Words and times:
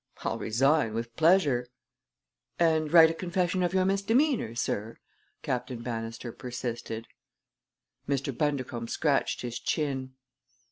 I'll 0.23 0.39
resign, 0.39 0.95
with 0.95 1.15
pleasure!" 1.15 1.67
"And 2.57 2.91
write 2.91 3.11
a 3.11 3.13
confession 3.13 3.61
of 3.61 3.71
your 3.71 3.85
misdemeanor, 3.85 4.55
sir?" 4.55 4.97
Captain 5.43 5.83
Bannister 5.83 6.31
persisted. 6.31 7.05
Mr. 8.09 8.35
Bundercombe 8.35 8.89
scratched 8.89 9.41
his 9.43 9.59
chin. 9.59 10.15